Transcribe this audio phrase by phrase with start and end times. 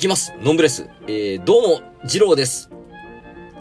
[0.00, 0.32] きます。
[0.40, 0.88] ノンブレス。
[1.06, 2.70] えー、どうも、ジローです。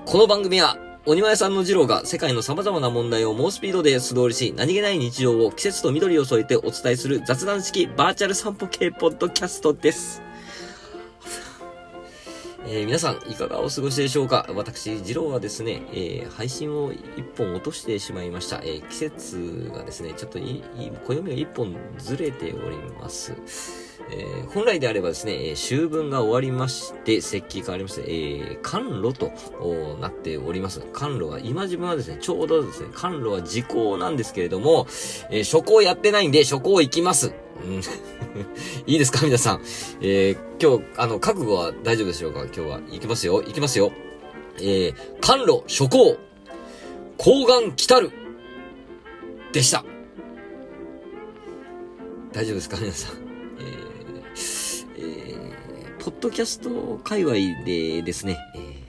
[0.06, 10.22] この番組は、鬼前さんのジローが世界の様々な問題を猛スピードで素通りし、何気ない日常を季節と緑を添えてお伝えする雑談式バーチャル散歩系ポッドキャストです。
[12.66, 14.48] えー皆さん、いかがお過ごしでしょうか？
[14.56, 18.62] 私、ジローはですね、えー配信を一本落としてしまいました。
[18.64, 23.89] えー季節がですね、ちょっと、いい暦が一本ずれております。
[24.12, 29.32] えー本来であればですね、え秋分が終わりまして、石器変わりまして、えー寒露と
[30.00, 30.82] なっております。
[30.94, 34.88] 寒露は、今自分はですね、ちょうどですね、寒露は時効なんですけれども、
[35.30, 37.34] えー初行やってないんで、初行行きます。
[37.64, 37.82] うん
[38.88, 39.62] いいですか皆さん。
[40.02, 42.44] え今日、あの、覚悟は大丈夫でしょうか？
[42.46, 42.80] 今日は。
[42.92, 43.42] 行きますよ。
[43.44, 43.92] 行きますよ。
[44.58, 46.18] えー、寒露、初行、
[47.18, 48.12] 高岩来たる、
[49.54, 49.84] でした。
[52.34, 53.29] 大丈夫ですか皆さん？
[55.00, 58.80] えー、ポッドキャスト界隈でですね、えー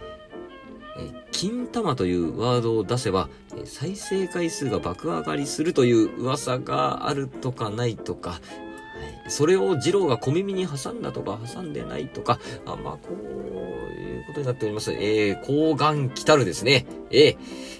[1.33, 8.43] 金玉というワードを出せば、え再生回数が爆上がりするという噂があるとかないとか、
[9.29, 14.93] それを二郎が小耳に挟んだとか挟んでないとか、あまあ、こういうことになっております。
[14.93, 16.85] えー、高岩来たるですね。
[17.11, 17.39] えー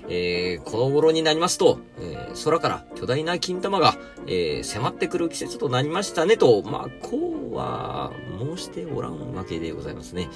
[0.09, 10.29] えーこの頃になりますと、えー空から巨大な金玉が、えー迫ってくる季節となりましたねと、まあ、こうは申しておらんわけでございますね。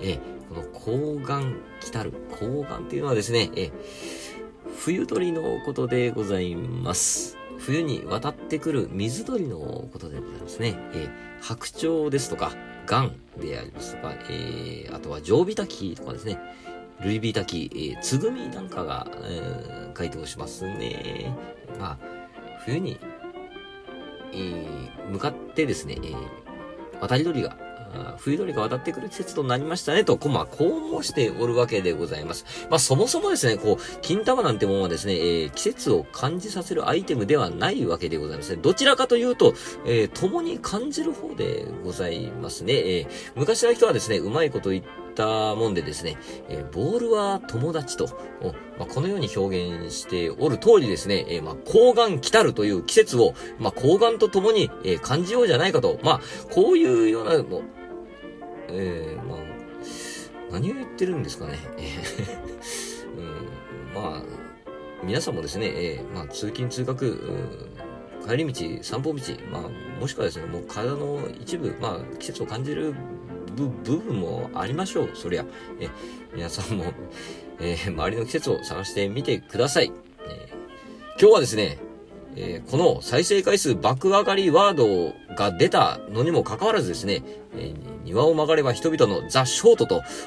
[0.00, 1.42] えこの高岩
[1.80, 3.70] 来たる、高岩っていうのはですね、え
[4.78, 7.36] 冬鳥のことでございます。
[7.58, 9.58] 冬に渡ってくる水鳥の
[9.92, 10.76] ことでございますね。
[10.94, 11.08] え
[11.40, 12.52] 白鳥ですとか、
[12.86, 16.38] ガンでありますとか、えーあとは常備滝とかですね、
[17.02, 21.34] ルイビタキ、えー、つぐみなんかが、えー、書いておしますね。
[21.78, 21.98] まあ、
[22.64, 22.98] 冬に、
[24.32, 26.43] えー向かってですね、えー
[27.08, 27.56] 渡り鳥が、
[28.18, 32.44] 冬鳥が渡ってくる季節となりましたね、と、こまあ、こう申しておるわけでございます。
[32.70, 38.58] まあ、そもそもですね、こう、金玉なんてものはですね、えー季節を感じさせるアイテムではないわけでございますね。
[38.60, 39.54] どちらかというと、
[39.86, 42.72] えー共に感じる方でございますね。
[42.74, 46.16] えー昔の人はですね、うまいこと言ってたもんでですね、
[46.48, 48.06] えーボールは友達と、
[48.78, 56.20] まあ、このように表現しておる通りですね、えーまあ、高岩来たるという季節を、まあ、高岩と共に、えー感じようじゃないかと、まあ、
[56.50, 57.62] こういうような、もう
[58.68, 59.38] えー、まあ、
[60.50, 61.58] 何を言ってるんですかね。
[61.78, 64.22] えー うん、まあ、
[65.04, 67.74] 皆さんもですね、えーまあ、通勤通学、うん
[68.26, 69.20] 帰り道、散歩道、
[69.52, 72.94] まあ、もしくはですね、もう体の一部、まあ、季節を感じる
[73.54, 75.10] 部分もありましょう。
[75.14, 75.44] そりゃ。
[75.80, 75.88] え
[76.34, 76.84] 皆さんも、
[77.60, 79.92] えー周りの季節を探してみてください。
[80.26, 80.54] えー
[81.20, 81.78] 今日はですね、
[82.36, 87.22] えーこの再生回数爆上がりワードが出たのにもかかわらずですね、
[87.56, 89.86] えー庭を曲がれば人々のザ・ショート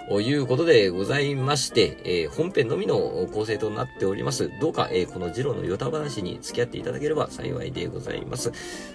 [0.10, 2.98] ということでございまして、えー本編のみの
[3.32, 4.52] 構成となっております。
[4.60, 8.52] どうか、えーこのジローのヨタ話に付き合っていただければ幸いでございます。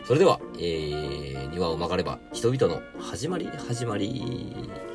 [0.06, 4.91] それでは、えー庭を曲がれば人々の始まり始まり。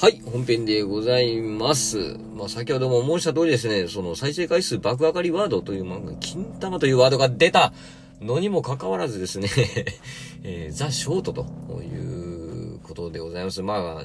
[0.00, 2.16] はい、本編でございます。
[2.36, 7.72] まあ、先ほども申した通りですね、その再生回数爆上がりワードという、漫画、金玉というワードが出た
[8.20, 9.48] のにもかかわらずですね、
[10.44, 11.42] えーザ・ショートと
[11.82, 13.60] いうことでございます。
[13.60, 14.04] ま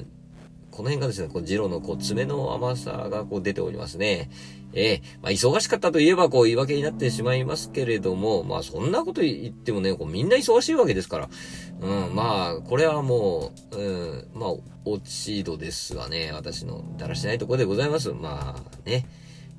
[0.74, 4.28] この辺がですね、こう、ジローのこう、爪の甘さがこう出ておりますね。
[4.72, 11.28] ええまあ、忙しかったといえばこう、言い訳になってしまいますけれども、まあ、そんなこと言ってもね、こう、みんな忙しいわけですから。
[11.80, 14.50] うん、まあ、これはもう、うん、まあ、
[14.84, 16.32] 落ち度ですわね。
[16.34, 18.10] 私のだらしないところでございます。
[18.10, 19.06] まあ、ね。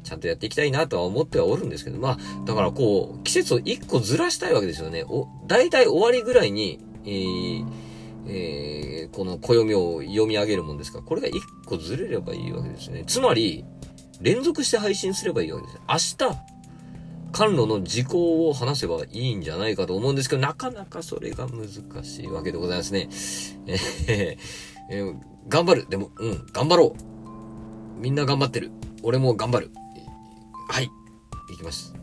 [0.04, 5.06] ちゃんとやっていきたいなとは思ってはおるんですけど、まあ、だからこう、季節を一個ずらしたいわけですよね。
[5.08, 7.85] お、大体終わりぐらいに、えー
[8.28, 13.04] えーこの暦を読み上げるもんですから、これが一個ずれればいいわけですね。
[13.06, 13.64] つまり、
[14.20, 16.18] 連続して配信すればいいわけです。
[16.22, 16.38] 明日、
[17.32, 23.10] 甘露の時効を話せばいいんじゃないかと思うんですけど、なかなかそれが難しいわけでございますね。
[24.08, 24.38] えー
[24.90, 25.16] えー
[25.48, 25.88] 頑張る。
[25.88, 28.02] でも、うん、頑張ろう。
[28.02, 28.72] みんな頑張ってる。
[29.04, 29.72] 俺も頑張る。
[30.70, 30.90] はい。
[31.54, 31.94] いきます。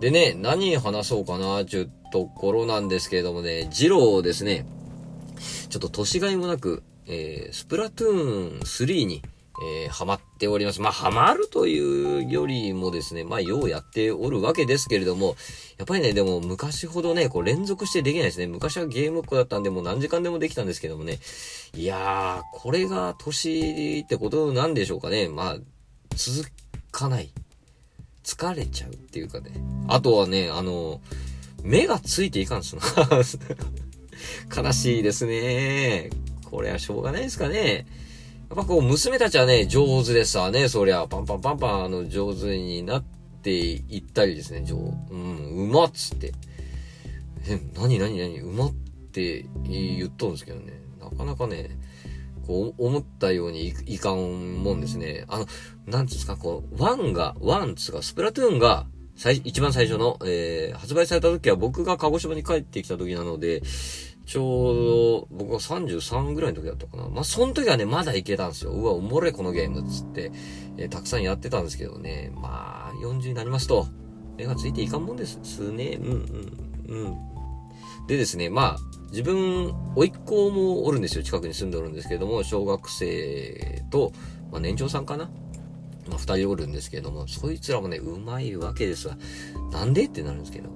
[0.00, 4.66] でね、何話そうかな、ちゅうところなんですけれどもね、ジローですね、
[5.68, 9.22] ちょっと年がいもなく、えースプラトゥーン3に、
[9.62, 10.80] えー、ハマっております。
[10.80, 15.36] まあ、ハマるというよりもですね、まあ、ようやっておるわけですけれども、
[15.78, 18.46] やっぱりね、でも昔ほどね、こう連続してできないですね。
[18.48, 21.20] 昔はゲームっ子だったんで、もう何時間でもできたんですけどもね。
[21.74, 25.28] いやー、これが年ってことなんでしょうかね。
[25.28, 25.56] まあ、
[26.16, 26.48] 続
[26.90, 27.30] かない。
[28.24, 29.52] 疲れちゃうっていうかね。
[29.86, 31.00] あとはね、あの、
[31.62, 32.82] 目がついていかんすな
[34.54, 36.10] 悲しいですね。
[36.44, 37.86] これはしょうがないですかね。
[38.48, 40.68] やっぱこう、娘たちはね、上手ですわね。
[40.68, 43.04] そりゃ、パンパンパンパン、あの、上手になっ
[43.42, 46.32] ていったりですね、上、うん、うまっつって。
[47.48, 48.72] え、なになになにうまっ
[49.12, 50.80] て言っとるんですけどね。
[51.00, 51.70] なかなかね、
[52.46, 55.24] こう、思ったようにいかんもんですね。
[55.28, 55.46] あの、
[55.86, 58.86] なんつうんですか、こう、ワンが、ワンつうか、スプラトゥーンが、
[59.16, 63.62] 最、一番最初の、えー、発売された時は僕が鹿児島に帰ってきた時なので、
[64.26, 67.08] ちょうど、僕が33ぐらいの時だったかな。
[67.08, 68.70] まあ、その時はね、まだいけたんですよ。
[68.70, 70.32] うわ、おもれこのゲームっ、つって、
[70.76, 72.32] えー、たくさんやってたんですけどね。
[72.34, 73.86] まあ、40になりますと、
[74.36, 75.98] 目がついていかんもんですすね。
[76.00, 76.12] うん、
[76.88, 77.16] うん、うん。
[78.06, 78.78] でですね、まあ、
[79.10, 81.22] 自分、甥っ子もおるんですよ。
[81.22, 84.12] 近くに住んでおるんですけども、小学生と、
[84.50, 85.30] まあ、年長さんかな。
[86.08, 89.16] まあ、二人おるんですけども、そいつらもね、うまいわけですわ。
[89.70, 90.70] なんでってなるんですけど。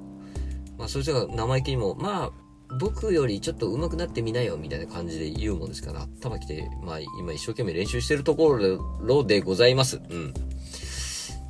[0.79, 8.51] まあ、そいつらが生意気にも、まあ、僕よりちょっと上手くなってみなよ、みたいな感じで言うもんですから、頭きて、まあ、今一生懸命練習してるとこ
[9.01, 10.01] ろでございます。
[10.09, 10.35] うん。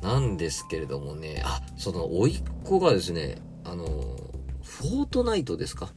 [0.01, 3.85] なんですけれどもね、あ、その、甥っ子がですね、あの、
[4.63, 5.91] フォートナイトですか？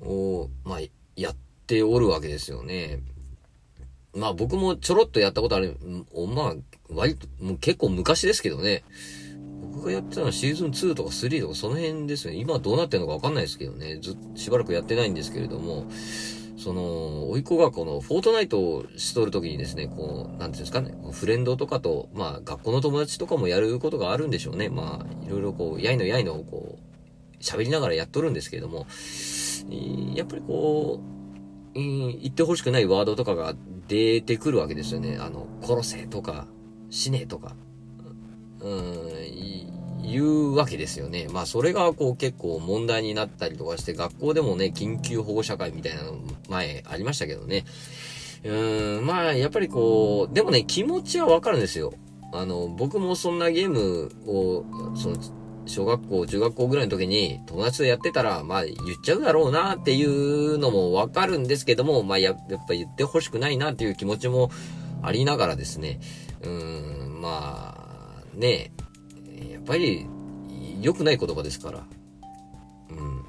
[0.00, 0.08] うん。
[0.08, 0.78] を、まあ、
[1.16, 1.36] やっ
[1.66, 3.02] ておるわけですよね。
[4.16, 5.76] まあ僕もちょろっとやったことある、
[6.34, 6.54] まあ、
[6.88, 8.84] 割と、もう結構昔ですけどね。
[9.84, 12.36] 僕がやってたのはシーズン2とか3とかその辺ですね。
[12.36, 13.98] 今どうなってんのかわかんないですけどね。
[14.00, 15.84] ずっとしばらくやってないんですけれども、
[16.56, 24.70] その、甥いっ子がこの、フォートナイトをしとるときにですね、こう、なんていうんですかね、フレンドとかと、まあ、学校の友達とかもやることがあるんでしょうね。
[24.70, 28.86] まあ、いろいろこう、やいのやいのをこう、喋りながらやっとるんですけれども、
[30.14, 31.00] やっぱりこ
[31.74, 33.54] う、言ってほしくないワードとかが
[33.86, 35.18] 出てくるわけですよね。
[35.20, 36.46] あの、殺せとか、
[36.88, 37.54] 死ねとか、
[38.64, 39.73] うん、
[40.10, 41.28] 言うわけですよね。
[41.32, 46.18] まあそれがこう結構問題になったりとかして、学校でもね、緊急保護者会みたいなの
[46.48, 47.64] 前ありましたけどね。
[48.44, 51.94] うーん、まあやっぱりこう、でもね、気持ちはわかるんですよ。
[52.32, 54.64] あの、僕もそんなゲームを、
[54.96, 55.16] その、
[55.66, 64.50] 小学校、中学校ぐらいの時に友達とやってたら、まあ言っちゃうだろうなっていうのもわかるんですけども、まあややっぱ言ってほしくないなっていう気持ちも
[65.02, 66.00] ありながらですね、
[66.42, 68.72] うーん、まあ、ね
[69.64, 70.06] っぱり
[70.80, 71.86] 良くない言葉ですから。
[72.90, 73.24] うん。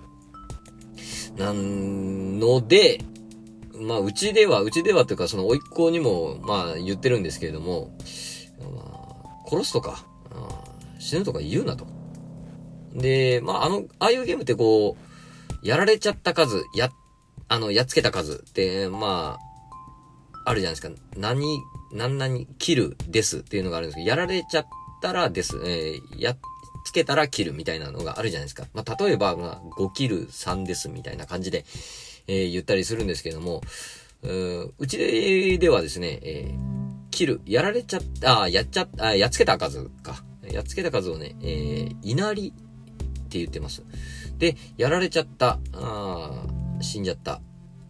[1.37, 3.01] なんので、
[3.79, 7.97] まあうちでは、うちではというかその甥っ子にも、まあ言ってるんですけれども、
[8.59, 8.81] ま
[9.45, 10.05] あ、殺すとか、
[10.99, 11.85] 死ぬとか言うなと。
[12.93, 16.91] で、まあ、あの、ああいうゲームってこう、やられちゃった数、や、
[17.47, 20.89] あの、やっつけた数って、まあ、あるじゃないですか。
[21.17, 21.59] 何、
[21.91, 24.65] 何々、キルですっていうのがあるんですけど、やられちゃっ
[25.01, 26.37] たらです、えー、やっ
[26.85, 28.65] つけたらキルみたいなのがあるじゃないですか。
[28.73, 31.65] まあ、例えば、まあ、5キル3ですみたいな感じで、
[32.27, 33.61] えー、言ったりするんですけども、
[34.23, 40.23] ううちではですね、えー、キル、やられちゃった、あ、やっちゃった、やっつけた数か。
[40.51, 42.51] やっつけた数をね、えー、稲荷っ
[43.29, 43.83] て言ってます。
[44.37, 46.45] で、やられちゃった、あ
[46.81, 47.41] 死んじゃった、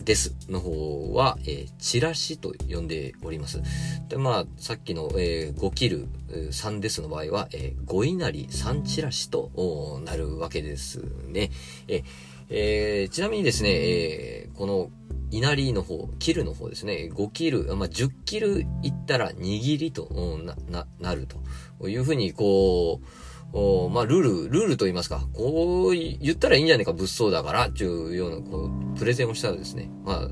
[0.05, 3.61] ですの方は、えー、チラシと呼んでおります。
[4.07, 11.49] で、まあ、さっきの、えー、5キル3ですの場合は、えー、5稲荷3チラシとなるわけですね。
[11.87, 12.03] え
[12.49, 14.91] えー、ちなみにですね、えー、この
[15.31, 20.07] 稲荷の方、キルの方ですね、5キル、まあ、10キルいったら握りと
[20.43, 21.27] な、な、なる
[21.79, 23.05] というふうに、こう、
[23.57, 30.29] おまあ、ルール、ルールと言いますか、こう言ったらいいんじゃねえか、物騒だから、っていうような、こう、プレゼンをしたらですね、まあ、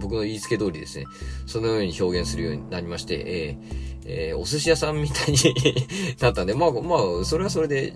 [0.00, 1.04] 僕の言いつけ通りですね、
[1.46, 5.38] そのように表現するようになりまして、えー、えー、お寿司屋さんみたいに
[6.18, 7.92] なったんで、まあ、まあ、それはそれで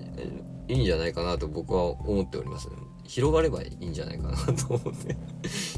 [0.69, 2.69] いいんじゃないかなと僕は思っております。
[3.05, 5.17] 広がればいいんじゃないかなと思って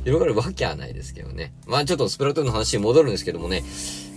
[0.04, 1.54] 広がるわけはないですけどね。
[1.66, 3.64] まあちょっとスプラトゥーンの話に戻るんですけどもね。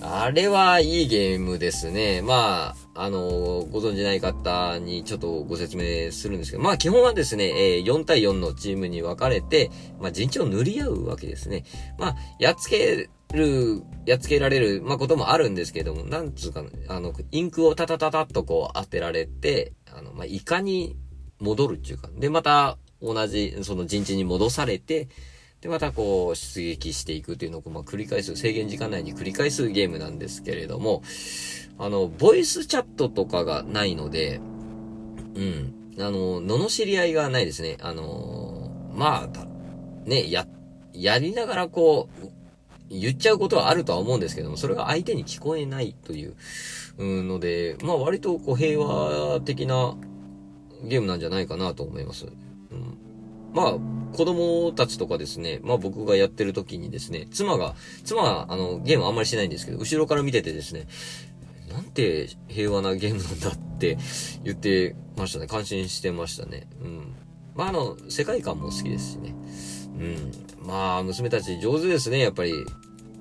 [0.07, 2.21] あれはいいゲームですね。
[2.21, 11.63] まあ、あの、ご存知ない方にちょっとご説明するんですけど、まあ基本はですね、え、4対4のチームに分かれて、まあ陣地を塗り合うわけですね。
[11.97, 20.95] まあ、やっつける、やっつけられる、まあこともあるんですけども、なんつうか、あの、インクをタタタタッとこう当てられて、あの、まあ、いかに
[21.39, 25.09] 戻るっていうか、で、また同じ、その陣地に戻されて、
[25.65, 31.01] で、またこう、出撃していくっていうのを、まあ、繰り返す、制限時間内に繰り返すゲームなんですけれども、
[31.79, 34.39] あの、ボイスチャットとかがないので、
[35.33, 35.73] うん。
[35.97, 37.77] あの、罵り合いがないですね。
[37.81, 40.45] あの、まあ、ね、や、
[40.93, 42.27] やりながらこう、
[42.91, 46.35] 言っちゃうことはあるとは思うんですけども、それが相手に聞こえないという、
[46.99, 49.97] ので、まあ割とこう平和的な
[50.83, 52.27] ゲームなんじゃないかなと思います。
[52.71, 52.97] うん、
[53.55, 53.73] まあ、
[54.15, 60.87] 子供たちとかですね、まあ僕がやってる時にですね、妻が、妻はあのゲームあんまりしないんですけど、後ろから見ててですね、
[61.69, 63.97] なんて平和なゲームなんだって
[64.43, 65.47] 言ってましたね。
[65.47, 66.67] 感心してましたね。
[66.83, 67.15] うん。
[67.55, 69.33] まああの、世界観も好きですしね。
[70.61, 70.67] うん。
[70.67, 72.51] まあ、娘たち上手ですね、やっぱり。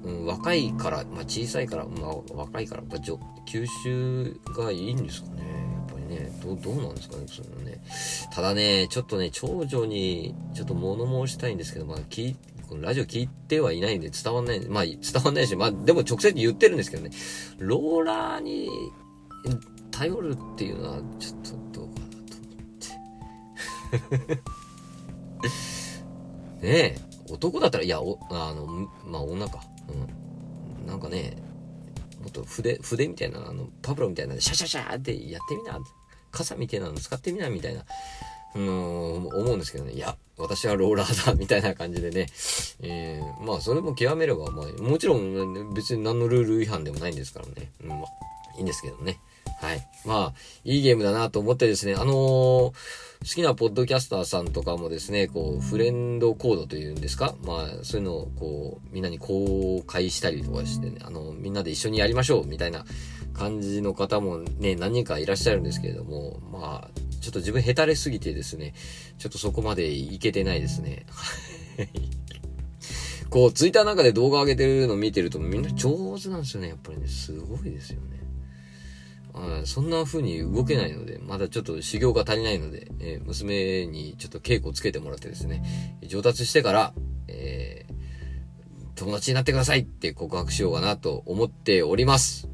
[0.04, 2.96] うん、若いから、まあ小さいから、まあ若いから、やっぱ
[3.46, 5.63] 吸収がいいんですかね。
[6.44, 7.82] ど、どうなんですかね、そのね。
[8.32, 12.36] ただね、ちょっとね、長女に、ちょっと物申したいんですけど、まあ、聞
[12.68, 17.10] このラジオ聞いてはいないんで伝わんない、まあ伝わんないし、まあでも直接言ってるんですけどね、
[17.58, 18.68] ローラーに
[19.90, 21.40] 頼るっていうのはちょっ
[21.72, 22.56] とどうかなと思
[24.16, 24.40] っ
[26.60, 26.66] て。
[26.66, 26.98] ねえ、
[27.30, 28.66] 男だったら、いや、お、あの、
[29.04, 29.62] まあ女か。
[29.88, 30.86] うん。
[30.86, 31.36] なんかね、
[32.20, 35.78] もっと筆、筆みたいな、あの、パブロみたいな、シャシャシャってやってみな。
[36.34, 37.84] 傘みたいなの使ってみな、みたいな。
[38.56, 39.94] うん、思うんですけどね。
[39.94, 42.26] いや、私はローラーだ、みたいな感じでね。
[42.82, 47.72] えー、まあ、それも極めれば、まあ、もちろん、別に何のルール違反でもないんですからね。
[47.82, 47.98] うん、まあ、
[48.56, 49.18] いいんですけどね。
[49.60, 49.84] はい。
[50.04, 52.72] まあ、いいゲームだなと思ってですね、あのー、好
[53.24, 57.34] きなポッドキャスターさんとかもですね、こう、フレンドコードというんですか？
[57.42, 62.84] まあ、そういうのを、こう、みんなに公開したりとかしてね、あの、みんなで一緒にやりましょう、みたいな
[63.34, 68.74] 感じの方もね、何人かいらっしゃるんですけれども、まあ、ちょっと自分下手れすぎてですね、
[69.18, 71.06] ちょっとそこまでいけてないですね。
[73.30, 76.68] こう、ツイッターなんかで動画上げてるの見てるとみんな上手なんですよね。
[76.68, 78.14] やっぱりね、すごいですよね。
[79.64, 86.94] そんな風に動けないので、まだちょっと修行が足りないので、えー、娘にちょっと稽古をつけてもらってですね、上達してから、
[87.26, 87.94] えー、
[88.94, 92.53] 友達になってくださいって告白しようかなと思っております。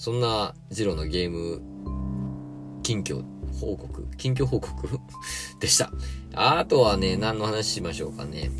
[0.00, 1.60] そんな、ジロのゲーム、
[2.82, 3.22] 近況、
[3.60, 4.98] 報告近況報告？
[5.60, 5.92] でした。
[6.32, 8.50] あとはね、何の話しましょうかね。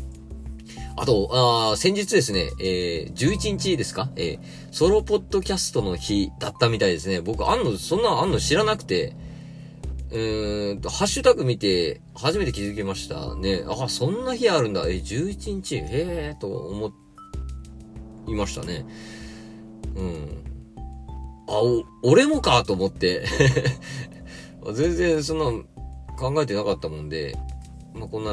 [0.95, 4.11] あと、あ先日ですね、えー、11日ですか？
[4.17, 4.39] えー、
[4.71, 7.21] ソロポッドキャストの日だったみたいですね。
[7.21, 9.15] 僕、あんの、そんなあんの知らなくて、
[10.11, 13.63] えーと、ハッシュタグ見て、初めて気づきましたね。
[13.67, 14.83] あ、そんな日あるんだ。
[14.87, 16.93] えー、11日、へえーと思
[18.27, 18.85] いましたね。
[19.95, 20.50] うん。
[21.51, 23.25] あ、お、俺もかと思って
[24.73, 25.45] 全然そんな
[26.17, 27.37] 考えてなかったもんで、
[27.93, 28.31] まあ、こんな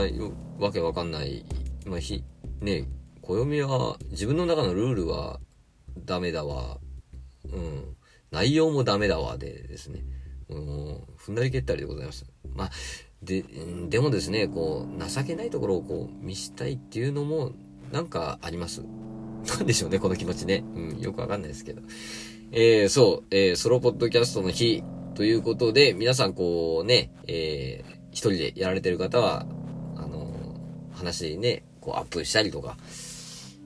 [0.59, 1.45] わけわかんない、
[1.87, 2.23] まあ、ひ、
[2.61, 2.89] ね、
[3.23, 5.41] 暦は自分の中のルールは
[6.05, 6.79] ダメだわ、
[7.53, 7.97] うん、
[8.31, 10.05] 内容もダメだわでですね、
[10.49, 12.27] うん、踏んだり蹴ったりでございます。
[12.55, 12.71] まあ、
[13.23, 13.45] で、
[13.89, 17.53] でもですね、こう、情けないところをこう見したいっていうのも
[17.93, 18.83] なんかあります。
[19.47, 20.65] なんでしょうね、この気持ちね。
[20.75, 21.83] うん、よくわかんないですけど。
[22.50, 24.83] えー、そう、えー、ソロポッドキャストの日
[25.14, 29.47] ということで、皆さんこうね、えー、一人でやられてる方は、
[29.97, 32.78] あのー、話ね、こうアップしたりとか、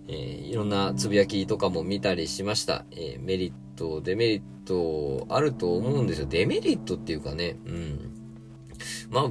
[0.08, 2.84] えー、いろんなつぶやきとかも見たりしました。
[2.90, 6.26] えー、メリット、デメリットあると思うんですよ。
[6.26, 8.12] デメリットっていうかね、うん。
[9.10, 9.30] まあ、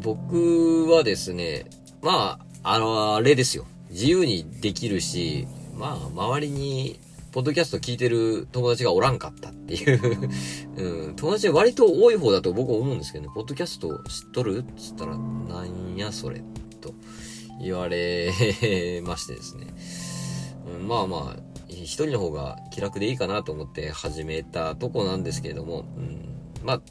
[0.00, 1.66] 僕はですね、
[2.00, 3.66] まあ、あの、あれですよ。
[3.90, 5.46] 自由にできるし、
[5.76, 6.98] まあ、周りに
[7.36, 10.30] ポッドキャスト聞いてる友達がおらんかったっていう。
[10.78, 16.42] うん、友達割と多い方だと僕は思うんですけどね、ポッドキャスト知っとるっつったら、なんやそれ、
[16.80, 16.94] と
[17.60, 18.32] 言われ
[19.04, 19.66] ましてですね。
[20.80, 26.82] うん、まあまあ、一人の方が気楽でいいかなと思って始めたとこなんですけれども、うん、まあ、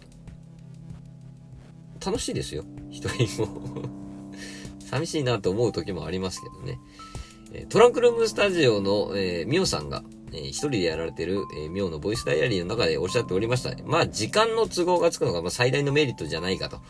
[2.05, 3.81] 楽しいですよ、一人も。
[4.77, 6.79] 寂しいなと思う時もありますけどね。
[7.69, 10.03] トランクルームスタジオの、えー、ミオさんが、
[10.35, 13.71] えー、一人でやられてる、えー、ミオのボイスダイアリーの中でおっしゃっておりました。
[13.85, 16.81] まあ、時間の都合がつくのが、まあ、最大のメリットじゃないかと。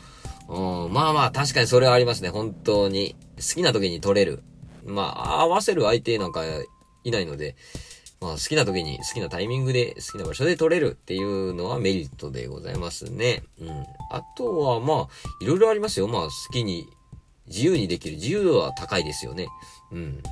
[0.48, 2.30] うん、まあまあ、確かにそれはありますね。
[2.30, 3.16] 本当に。
[3.38, 4.44] 好きな時に撮れる。
[4.86, 6.44] まあ、合わせる相手なんか
[7.04, 7.56] いないので、
[8.22, 13.44] まあ、好きな時に好きなタイミングで好きな場所で撮れるっていうのはメリットでございますね。
[13.60, 13.70] うん。
[14.12, 15.08] あとは、まあ、
[15.42, 16.08] いろいろありますよ。
[16.08, 16.88] まあ、好きに、
[17.48, 18.16] 自由にできる。
[18.16, 19.48] 自由度は高いですよね。
[19.92, 20.24] うん。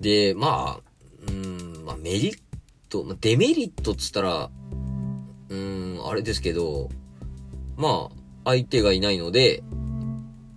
[0.00, 0.87] で、まあ、
[1.28, 2.38] うん、まあメリッ
[2.88, 4.50] ト、まあ、デメリットっつったら、
[5.50, 6.88] うん、あれですけど、
[7.76, 9.62] まあ、相手がいないので、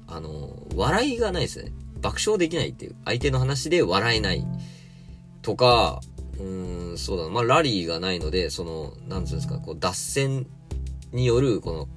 [0.07, 1.71] あの、笑いがないですね。
[2.01, 2.95] 爆笑できないっていう。
[3.05, 4.45] 相手の話で笑えない。
[5.41, 6.01] とか、
[6.39, 7.29] うーん、そうだな。
[7.29, 10.47] まあ、ラリーがないので、その、なんつうんですか、こう、脱線
[11.11, 11.87] による、この、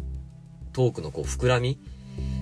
[0.73, 1.79] トークのこう、膨らみ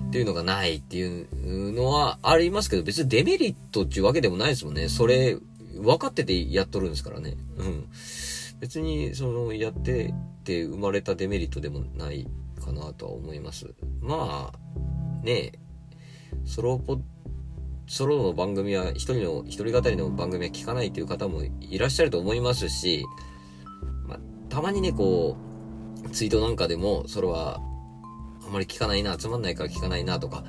[0.08, 4.88] っていうのがないっていうのはありますけど、別にデメリットっていうわけでもないですもんね。
[4.88, 5.36] それ、
[5.80, 7.36] 分かっててやっとるんですからね。
[7.56, 7.86] うん。
[8.60, 12.28] 別に、その、やってって生まれたデメリットでもない
[12.64, 13.74] かなとは思います。
[14.00, 15.52] まあ、ね
[16.44, 17.00] ソロポ
[17.86, 23.04] ソロの番組は一人の、一人語りの番組は聞かないという方もいらっしゃると思いますし、
[24.06, 25.36] まあ、たまにね、こ
[26.04, 27.60] う、ツイートなんかでも、それは、
[28.44, 30.44] あんまり聞かないな、つまんないから聞かないなとか、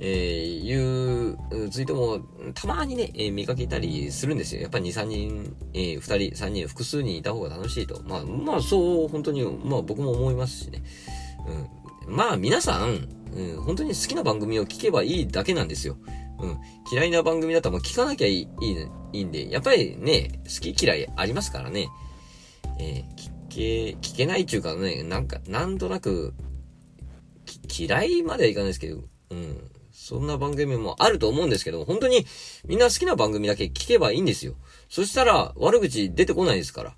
[0.00, 2.20] えー、いうツイートも、
[2.54, 4.62] たまにね、えー、見かけたりするんですよ。
[4.62, 8.02] やっぱり2、3人、えー、2人、3人、複数人いた方が楽しいと。
[8.04, 10.82] まあ、まあ、そう、本当に、まあ僕も思いますしね。
[12.06, 12.16] うん。
[12.16, 15.96] まあ、皆さん、うん、本当に好きな番組を聞けばいいだけなんですよ。
[16.40, 16.58] うん。
[16.92, 18.72] 嫌いな番組だったらもう聞かなきゃいい、い
[19.12, 21.88] い、いんで、やっぱりね、好き嫌いありますからね。
[22.78, 26.34] えー、聞け、聞けないっていうかね、なんか、なんとなく、
[27.78, 29.70] 嫌いまではいかないですけど、うん。
[29.94, 32.26] そんな番組もあると思うんですけど、本当に
[32.66, 34.56] みんな好きな番組だけ聞けばいいんですよ。
[34.88, 36.96] そしたら悪口出てこないですから。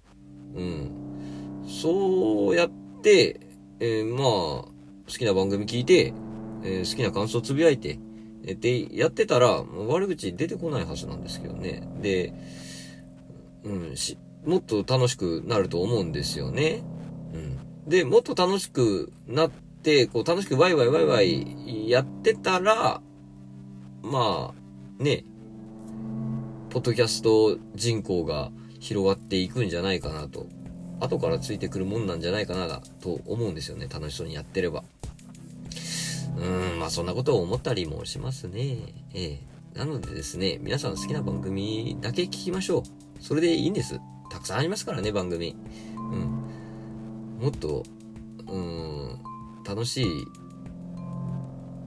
[0.55, 1.67] うん。
[1.69, 2.71] そうやっ
[3.03, 3.38] て、
[3.81, 4.73] えー、まあ、好
[5.07, 6.15] きな番組聞いて、
[6.65, 7.99] えー、好きな感想つぶやいて、
[8.47, 11.87] えで、やってたら、悪口出てこないはずなんですけどね。
[12.00, 12.33] で、
[13.65, 16.83] うん、し、もっと楽しくなると思うんですよね。
[17.35, 17.88] うん。
[17.88, 19.65] で、もっと楽しくなって、
[20.12, 23.00] こう楽しくワイワイワイワイやってたら、
[24.02, 25.25] まあ、ね、
[26.71, 28.50] ポッドキャスト人口が
[28.81, 30.47] 広がっていくんじゃないかなと。
[30.99, 33.87] 後からついてくるもんなんじゃないかなと思うんですよね。
[33.93, 34.83] 楽しそうにやってれば。
[36.37, 38.78] うーん、まあそんなことを思ったりもしますね。
[39.14, 39.38] え
[39.75, 39.78] え。
[39.78, 42.83] なのでですね、皆さん好きな番組だけ聞きましょう。
[43.21, 44.00] それでいいんです。
[44.31, 45.55] たくさんありますからね、番組。
[45.97, 47.43] うん。
[47.43, 47.83] もっと、
[48.47, 49.21] うーん、
[49.66, 50.26] 楽しい、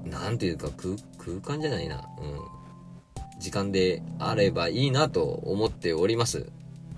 [0.09, 2.09] なんていうか空、空間じゃないな。
[2.19, 3.39] うん。
[3.39, 6.51] 時間であればいいなと思っております。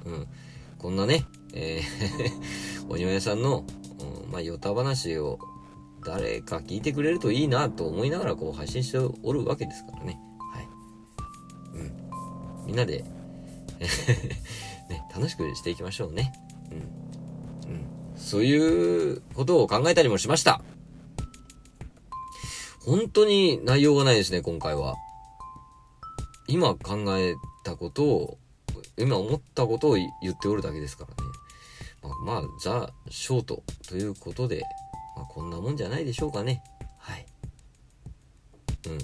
[0.05, 0.27] うん。
[0.79, 3.63] こんなね、えー お庭屋さんの、
[4.25, 5.39] うん、まあ、ヨタ話を
[6.03, 10.19] 誰か聞いてくれるといいなと思いながらこう配信しておるわけですからね。
[10.53, 10.67] はい。
[11.75, 12.65] うん。
[12.65, 13.05] みんなで
[14.89, 16.33] ね、楽しくしていきましょうね。
[16.71, 17.73] うん。
[17.73, 17.85] うん。
[18.15, 20.61] そういうことを考えたりもしました。
[22.85, 24.95] 本当に内容がないですね、今回は。
[26.47, 28.37] 今考えたことを、
[28.97, 31.31] 今思ったことを言っておるだけですからね。
[32.25, 34.63] まあ、まあ、ザ・ショートということで、
[35.15, 36.63] まあ、こんなもんじゃないでしょうかね。
[36.97, 37.25] はい。
[38.87, 38.97] うん。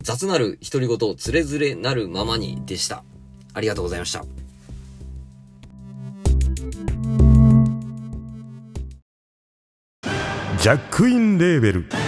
[0.00, 3.04] 雑なる独り言、つれづれなるままにでした。
[3.52, 4.24] ありがとうございました。
[10.62, 12.07] ジャックインレーベル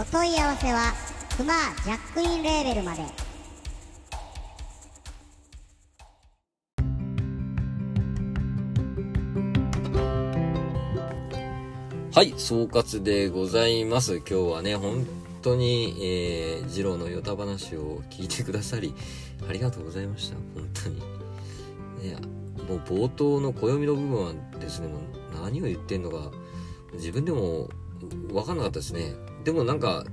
[0.00, 0.92] お問い合わせは
[1.36, 3.02] クマジャックインレーベルまで
[12.14, 14.18] はい、総括でございます。
[14.18, 15.04] 今日はね、本
[15.42, 18.94] 当に、えー、二郎のヨタ話を聞いてくださり、
[19.48, 20.36] ありがとうございました。
[20.54, 21.00] 本当に。
[22.08, 22.16] ね、
[22.68, 26.30] もう冒頭の暦の部分はですね、もう何を言ってんのか、
[26.92, 27.68] 自分でも
[28.32, 29.27] わかんなかったですね。
[29.48, 30.04] でもなんか、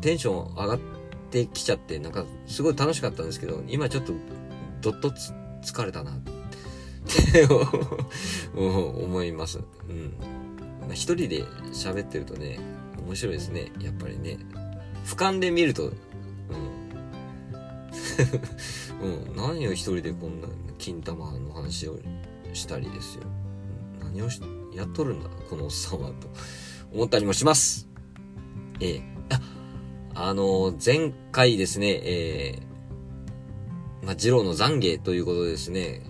[0.00, 0.78] テンション上がっ
[1.30, 4.14] てきちゃって、なんかすごい楽しかったんですけど、今ちょっと
[4.80, 7.46] どっと疲れたなって
[8.56, 9.60] 思います。
[9.86, 10.14] うん。
[10.94, 12.58] 一人で喋ってるとね、
[13.06, 13.70] 面白いですね。
[13.80, 14.38] やっぱりね。
[15.04, 15.92] 俯瞰で見ると、うん。
[19.04, 20.48] うん、何を一人でこんな
[20.78, 21.98] 金玉の話を
[22.54, 23.24] したりですよ。
[24.00, 24.28] 何を、
[24.74, 26.28] やっとるんだ、このおっさんは、と
[26.94, 27.86] 思ったりもします。
[28.80, 29.02] ええ。
[30.14, 36.02] あ、あの前回ですね、えー、まあ、二郎の懺悔ということでですね、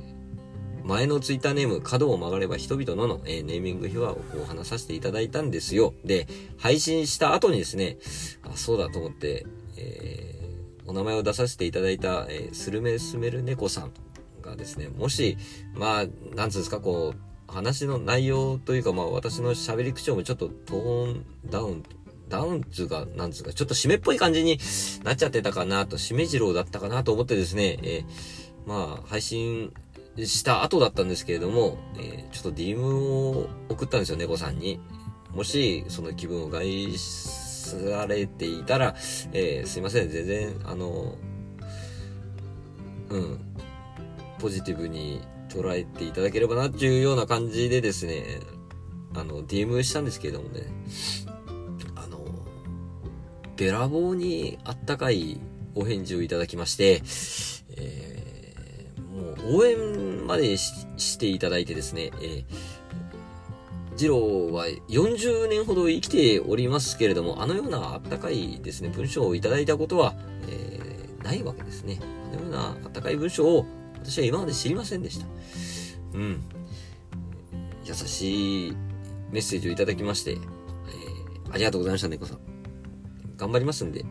[0.84, 5.94] 前のツイッターネーム、角を曲がれば人々のの、えー、ネーミング秘話をこう話させていただいたんですよ。
[6.04, 7.98] で、配信した後にですね、
[8.42, 13.92] あ、そうだと思って、えー、お名前を出させていただいた、えー、スルメスメル猫さん
[14.42, 15.36] がですね、もし、
[15.74, 21.82] まあ、なんつうんですか、こう、話の内容というか、まあ、私の喋り口調もちょっとトーンダウン、
[22.28, 24.58] ダウンつうか、なんつうか、ちょっと締めっぽい感じに
[25.04, 29.72] なっちゃってたかなと、締め次郎だったかなと思ってですね、えー、まあ、配信
[30.18, 34.80] した後だったんですけれども、えー、ちょっと DM を送ったんですよ、猫さんに。
[35.32, 38.94] もし、その気分を害されていたら、
[39.32, 41.16] えー、すいません、全然、あの、
[43.10, 43.40] うん、
[44.38, 48.40] ポジティブに捉えていただければなっていうような感じでですね、
[49.14, 50.62] あの、DM したんですけれどもね、
[53.56, 55.40] べらぼうにあったかい
[55.74, 57.02] お返事をいただきまして、
[57.76, 62.44] えー、もう応援までしていただいてですね、えー、
[63.96, 70.14] ジローは40年ほど生きておりますけれども、あのようなあったかいですね、文章をいただいたことは、
[70.48, 71.98] えー、ないわけですね。
[72.32, 75.26] あのようなあったかい文章を私は今まで知りませんでした。
[76.14, 76.42] うん。
[77.84, 78.76] 優しい
[79.30, 80.40] メッセージをいただきまして、えー、
[81.52, 82.45] ありがとうございました、猫さん。
[83.36, 84.04] 頑張りますんで。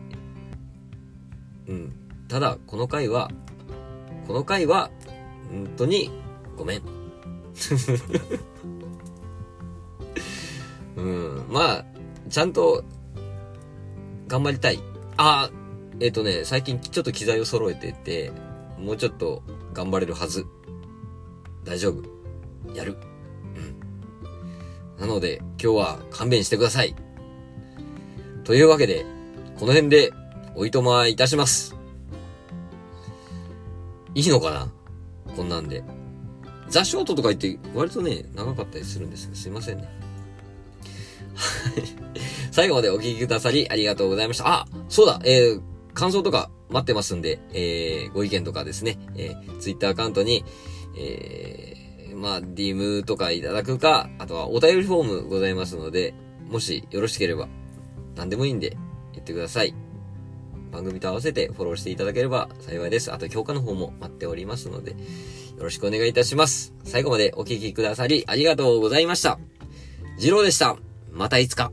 [1.68, 1.92] うん。
[2.28, 3.30] ただ、この回は、
[4.26, 4.90] この回は、
[5.50, 6.10] 本当に、
[6.56, 6.82] ごめん。
[10.96, 11.44] うん。
[11.48, 11.84] まあ、
[12.28, 12.84] ちゃんと、
[14.28, 14.80] 頑張りたい。
[15.16, 15.56] ああ、
[16.00, 18.32] えっ、ー、とね、最近ちょっと機材を揃えてて、
[18.78, 20.46] もうちょっと頑張れるはず。
[21.64, 22.02] 大丈夫。
[22.74, 22.96] やる。
[24.96, 25.00] うん。
[25.00, 26.94] なので、今日は勘弁してください。
[28.44, 29.06] というわけで、
[29.58, 30.12] この辺で
[30.54, 31.74] おいとまいたします。
[34.14, 34.70] いいのかな？
[35.34, 35.82] こんなんで。
[36.68, 39.88] ザ・ショートとか言って割とね、長かったりするんですけど、すいませんね。
[42.50, 44.48] 最後までお聞きくださりありがとうございました。
[44.48, 45.60] あ、そうだ、えー、
[45.94, 50.44] 感想とか待ってますんで、えー、ご意見とかですね、えー、ツイッターアカウントに、
[50.98, 56.14] えー、まあ、DM とかいただくか、あとはお便りフォームございますので、
[56.50, 57.48] もしよろしければ、
[58.16, 58.76] 何でもいいんで、
[59.26, 59.74] ってください。
[60.70, 63.12] 番組と合わせてフォローしていただければ幸いです。
[63.12, 64.96] あと評価の方も待っておりますので、よ
[65.64, 66.74] ろしくお願いいたします。
[66.84, 69.38] 最後までお聴きくださりありがとうございました。
[70.18, 70.76] 次郎でした。
[71.10, 71.72] またいつか。